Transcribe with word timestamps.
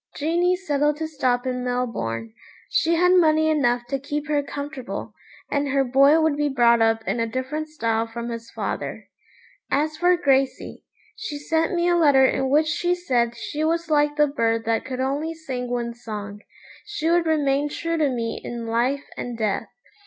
Jeanie 0.15 0.55
settled 0.55 0.97
to 0.97 1.07
stop 1.07 1.45
in 1.45 1.63
Melbourne. 1.63 2.33
She 2.71 2.95
had 2.95 3.11
money 3.13 3.51
enough 3.51 3.85
to 3.89 3.99
keep 3.99 4.27
her 4.29 4.41
comfortable, 4.41 5.13
and 5.51 5.67
her 5.69 5.83
boy 5.83 6.19
would 6.19 6.35
be 6.35 6.49
brought 6.49 6.81
up 6.81 7.07
in 7.07 7.19
a 7.19 7.27
different 7.27 7.67
style 7.67 8.07
from 8.07 8.29
his 8.29 8.49
father. 8.49 9.09
As 9.69 9.97
for 9.97 10.17
Gracey, 10.17 10.83
she 11.15 11.37
sent 11.37 11.75
me 11.75 11.87
a 11.87 11.95
letter 11.95 12.25
in 12.25 12.49
which 12.49 12.65
she 12.65 12.95
said 12.95 13.37
she 13.37 13.63
was 13.63 13.91
like 13.91 14.15
the 14.15 14.25
bird 14.25 14.65
that 14.65 14.85
could 14.85 15.01
only 15.01 15.35
sing 15.35 15.69
one 15.69 15.93
song. 15.93 16.39
She 16.83 17.07
would 17.07 17.27
remain 17.27 17.69
true 17.69 17.97
to 17.97 18.09
me 18.09 18.41
in 18.43 18.65
life 18.65 19.05
and 19.17 19.37
death. 19.37 19.67